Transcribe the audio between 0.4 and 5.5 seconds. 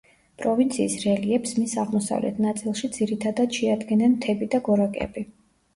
პროვინციის რელიეფს, მის აღმოსავლეთ ნაწილში ძირითადად შეადგენენ მთები და გორაკები.